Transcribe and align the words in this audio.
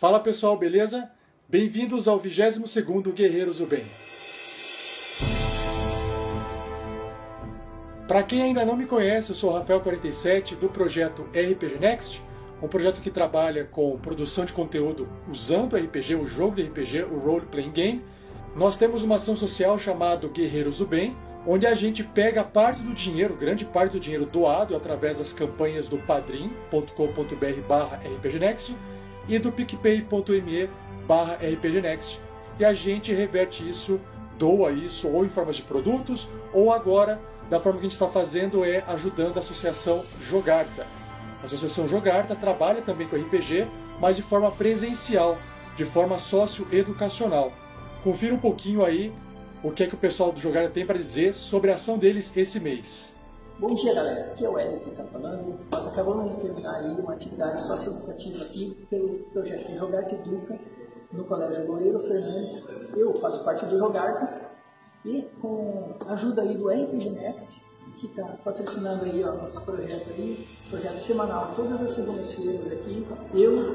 Fala 0.00 0.20
pessoal, 0.20 0.56
beleza? 0.56 1.10
Bem-vindos 1.48 2.06
ao 2.06 2.20
22º 2.20 3.12
Guerreiros 3.12 3.58
do 3.58 3.66
Bem. 3.66 3.84
Para 8.06 8.22
quem 8.22 8.42
ainda 8.42 8.64
não 8.64 8.76
me 8.76 8.86
conhece, 8.86 9.30
eu 9.30 9.34
sou 9.34 9.52
Rafael47 9.52 10.54
do 10.54 10.68
projeto 10.68 11.22
RPG 11.32 11.80
Next, 11.80 12.22
um 12.62 12.68
projeto 12.68 13.00
que 13.00 13.10
trabalha 13.10 13.64
com 13.64 13.98
produção 13.98 14.44
de 14.44 14.52
conteúdo 14.52 15.08
usando 15.28 15.76
RPG, 15.76 16.14
o 16.14 16.28
jogo 16.28 16.54
de 16.54 16.62
RPG, 16.62 17.02
o 17.02 17.18
Role 17.18 17.46
Playing 17.46 17.72
Game. 17.72 18.04
Nós 18.54 18.76
temos 18.76 19.02
uma 19.02 19.16
ação 19.16 19.34
social 19.34 19.76
chamada 19.80 20.28
Guerreiros 20.28 20.78
do 20.78 20.86
Bem, 20.86 21.16
onde 21.44 21.66
a 21.66 21.74
gente 21.74 22.04
pega 22.04 22.44
parte 22.44 22.82
do 22.82 22.94
dinheiro, 22.94 23.34
grande 23.34 23.64
parte 23.64 23.94
do 23.94 24.00
dinheiro 24.00 24.26
doado 24.26 24.76
através 24.76 25.18
das 25.18 25.32
campanhas 25.32 25.88
do 25.88 25.98
padrim.com.br/rpgnext 25.98 28.76
e 29.28 29.38
do 29.38 29.52
picpay.me 29.52 30.68
barra 31.06 31.34
rpgnext 31.34 32.20
e 32.58 32.64
a 32.64 32.72
gente 32.72 33.14
reverte 33.14 33.68
isso, 33.68 34.00
doa 34.38 34.72
isso 34.72 35.08
ou 35.08 35.24
em 35.24 35.28
formas 35.28 35.56
de 35.56 35.62
produtos 35.62 36.28
ou 36.52 36.72
agora 36.72 37.20
da 37.48 37.58
forma 37.58 37.78
que 37.78 37.86
a 37.86 37.88
gente 37.88 37.92
está 37.92 38.08
fazendo 38.08 38.64
é 38.64 38.84
ajudando 38.88 39.36
a 39.36 39.40
Associação 39.40 40.04
Jogarta. 40.20 40.86
A 41.40 41.44
Associação 41.44 41.86
Jogarta 41.88 42.34
trabalha 42.34 42.82
também 42.82 43.06
com 43.06 43.16
RPG, 43.16 43.66
mas 44.00 44.16
de 44.16 44.22
forma 44.22 44.50
presencial, 44.50 45.38
de 45.76 45.84
forma 45.84 46.18
socioeducacional. 46.18 47.52
Confira 48.02 48.34
um 48.34 48.38
pouquinho 48.38 48.84
aí 48.84 49.12
o 49.62 49.70
que 49.70 49.84
é 49.84 49.86
que 49.86 49.94
o 49.94 49.98
pessoal 49.98 50.30
do 50.30 50.40
Jogarta 50.40 50.70
tem 50.70 50.84
para 50.84 50.98
dizer 50.98 51.32
sobre 51.32 51.70
a 51.70 51.76
ação 51.76 51.96
deles 51.96 52.36
esse 52.36 52.60
mês. 52.60 53.14
Bom 53.58 53.74
dia, 53.74 53.94
galera. 53.94 54.32
Aqui 54.32 54.44
é 54.44 54.48
o 54.48 54.58
Hélio 54.58 54.80
que 54.80 54.90
está 54.90 55.04
falando. 55.04 55.58
Acabamos 55.98 56.30
de 56.30 56.42
terminar 56.42 56.76
aí 56.76 56.94
uma 56.94 57.14
atividade 57.14 57.60
socioeducativa 57.60 58.44
aqui 58.44 58.86
pelo 58.88 59.18
projeto 59.32 59.76
Jogarte 59.76 60.14
Educa 60.14 60.56
no 61.12 61.24
Colégio 61.24 61.66
Loureiro 61.66 61.98
Fernandes. 61.98 62.64
Eu 62.96 63.14
faço 63.14 63.42
parte 63.42 63.66
do 63.66 63.76
Jogarte 63.76 64.32
e 65.04 65.22
com 65.40 65.96
a 66.06 66.12
ajuda 66.12 66.42
aí 66.42 66.56
do 66.56 66.68
RPG 66.68 67.10
Next, 67.10 67.60
que 67.96 68.06
está 68.06 68.22
patrocinando 68.44 69.06
aí 69.06 69.24
o 69.24 69.38
nosso 69.38 69.60
projeto 69.62 70.08
aí, 70.10 70.46
projeto 70.70 70.98
semanal, 70.98 71.52
todas 71.56 71.82
as 71.82 71.90
segundas-feiras 71.90 72.64
aqui, 72.70 73.04
eu 73.34 73.74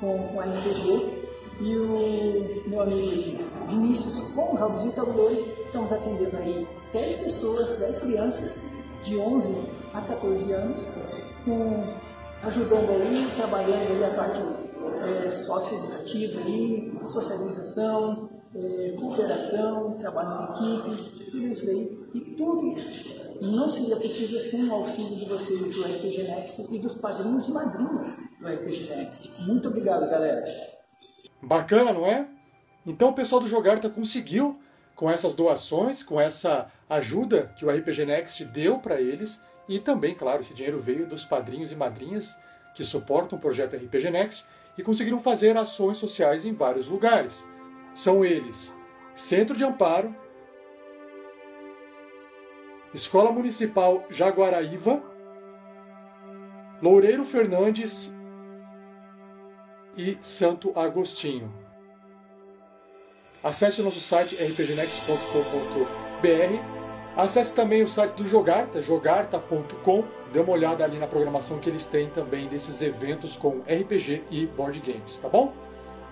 com, 0.00 0.26
com 0.28 0.40
a 0.40 0.44
RPG 0.44 1.28
e 1.60 1.76
o 1.76 2.66
meu 2.66 2.80
amigo 2.80 3.44
Vinícius 3.66 4.20
com 4.34 4.56
Jogos 4.56 4.84
de 4.84 4.92
Tabuleiro, 4.92 5.44
estamos 5.66 5.92
atendendo 5.92 6.34
aí 6.38 6.66
10 6.94 7.14
pessoas, 7.20 7.78
10 7.78 7.98
crianças 7.98 8.56
de 9.08 9.16
11 9.16 9.54
a 9.94 10.00
14 10.02 10.52
anos, 10.52 10.88
com, 11.44 11.84
ajudando 12.42 12.90
aí, 12.90 13.26
trabalhando 13.36 13.90
aí 13.90 14.04
a 14.04 14.10
parte 14.14 14.40
é, 15.02 15.30
socioeducativa 15.30 16.40
aí, 16.40 16.92
socialização, 17.04 18.28
é, 18.54 18.94
cooperação, 18.98 19.92
trabalho 19.98 20.30
em 20.62 20.94
equipe, 20.94 21.30
tudo 21.30 21.46
isso 21.48 21.70
aí. 21.70 21.98
E 22.14 22.20
tudo 22.36 22.74
não 23.40 23.68
seria 23.68 23.96
possível 23.96 24.40
sem 24.40 24.68
o 24.68 24.74
auxílio 24.74 25.16
de 25.16 25.24
vocês 25.26 25.74
do 25.74 25.82
RPG 25.82 26.22
Next 26.24 26.66
e 26.70 26.78
dos 26.78 26.94
padrinhos 26.94 27.46
e 27.48 27.52
madrinhas 27.52 28.14
do 28.40 28.46
RPG 28.48 28.94
Next. 28.94 29.32
Muito 29.46 29.68
obrigado, 29.68 30.08
galera. 30.08 30.44
Bacana, 31.42 31.92
não 31.92 32.06
é? 32.06 32.26
Então 32.86 33.10
o 33.10 33.12
pessoal 33.12 33.40
do 33.40 33.46
Jogarta 33.46 33.88
conseguiu 33.88 34.58
com 34.98 35.08
essas 35.08 35.32
doações, 35.32 36.02
com 36.02 36.20
essa 36.20 36.66
ajuda 36.90 37.52
que 37.54 37.64
o 37.64 37.70
RPG 37.70 38.04
Next 38.04 38.44
deu 38.46 38.80
para 38.80 39.00
eles 39.00 39.40
e 39.68 39.78
também, 39.78 40.12
claro, 40.12 40.40
esse 40.40 40.52
dinheiro 40.52 40.80
veio 40.80 41.06
dos 41.06 41.24
padrinhos 41.24 41.70
e 41.70 41.76
madrinhas 41.76 42.36
que 42.74 42.82
suportam 42.82 43.38
o 43.38 43.40
projeto 43.40 43.76
RPG 43.76 44.10
Next 44.10 44.44
e 44.76 44.82
conseguiram 44.82 45.20
fazer 45.20 45.56
ações 45.56 45.98
sociais 45.98 46.44
em 46.44 46.52
vários 46.52 46.88
lugares. 46.88 47.46
São 47.94 48.24
eles: 48.24 48.76
Centro 49.14 49.56
de 49.56 49.62
Amparo, 49.62 50.12
Escola 52.92 53.30
Municipal 53.30 54.04
Jaguaraíva, 54.10 55.00
Loureiro 56.82 57.22
Fernandes 57.22 58.12
e 59.96 60.18
Santo 60.20 60.76
Agostinho. 60.76 61.67
Acesse 63.42 63.82
nosso 63.82 64.00
site 64.00 64.34
rpgnext.com.br. 64.34 66.78
Acesse 67.16 67.54
também 67.54 67.82
o 67.82 67.88
site 67.88 68.14
do 68.14 68.26
Jogarta, 68.26 68.82
jogarta.com. 68.82 70.04
Dê 70.32 70.40
uma 70.40 70.52
olhada 70.52 70.84
ali 70.84 70.98
na 70.98 71.06
programação 71.06 71.58
que 71.58 71.70
eles 71.70 71.86
têm 71.86 72.10
também 72.10 72.48
desses 72.48 72.82
eventos 72.82 73.36
com 73.36 73.60
RPG 73.60 74.24
e 74.30 74.46
board 74.46 74.80
games, 74.80 75.18
tá 75.18 75.28
bom? 75.28 75.52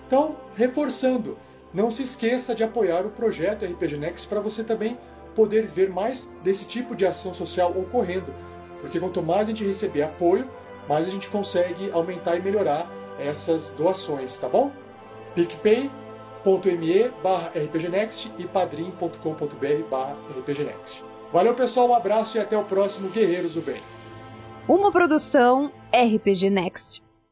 Então, 0.07 0.37
reforçando, 0.55 1.37
não 1.73 1.91
se 1.91 2.03
esqueça 2.03 2.55
de 2.55 2.63
apoiar 2.63 3.05
o 3.05 3.09
projeto 3.09 3.65
RPG 3.65 3.97
Next 3.97 4.27
para 4.27 4.39
você 4.39 4.63
também 4.63 4.97
poder 5.35 5.67
ver 5.67 5.89
mais 5.89 6.33
desse 6.41 6.65
tipo 6.65 6.95
de 6.95 7.05
ação 7.05 7.33
social 7.33 7.71
ocorrendo. 7.71 8.33
Porque 8.81 8.99
quanto 8.99 9.21
mais 9.21 9.47
a 9.47 9.51
gente 9.51 9.65
receber 9.65 10.03
apoio, 10.03 10.49
mais 10.87 11.05
a 11.05 11.09
gente 11.09 11.27
consegue 11.27 11.91
aumentar 11.91 12.37
e 12.37 12.41
melhorar 12.41 12.89
essas 13.19 13.71
doações, 13.71 14.37
tá 14.37 14.47
bom? 14.47 14.71
PicPay 15.35 15.91
me 16.45 17.09
barra 17.23 17.51
rpgnext 17.55 18.31
e 18.37 18.45
padrim.com.br 18.45 19.89
barra 19.89 20.15
rpgnext. 20.37 21.03
Valeu 21.31 21.53
pessoal, 21.53 21.89
um 21.89 21.93
abraço 21.93 22.37
e 22.37 22.39
até 22.39 22.57
o 22.57 22.63
próximo 22.63 23.09
Guerreiros 23.09 23.55
do 23.55 23.61
Bem. 23.61 23.81
Uma 24.67 24.91
produção 24.91 25.71
RPG 25.93 26.49
Next. 26.49 27.06